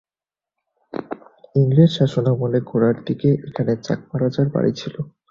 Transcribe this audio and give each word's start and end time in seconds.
ইংরেজ 1.55 1.91
শাসনামলের 1.97 2.63
গোড়ার 2.69 2.97
দিকে 3.07 3.29
এখানে 3.47 3.73
চাকমা 3.85 4.15
রাজার 4.17 4.47
বাড়ি 4.55 4.71
ছিলো। 4.79 5.01